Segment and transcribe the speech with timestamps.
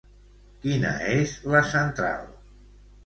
[0.63, 2.29] Quina és la central?